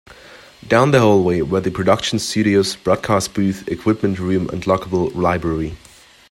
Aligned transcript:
Down 0.67 0.89
the 0.89 0.99
hallway 0.99 1.41
were 1.43 1.59
the 1.61 1.69
production 1.69 2.17
studios, 2.17 2.75
broadcast 2.75 3.35
booth, 3.35 3.67
equipment 3.67 4.17
room, 4.17 4.49
and 4.49 4.63
lockable 4.63 5.13
library. 5.13 5.77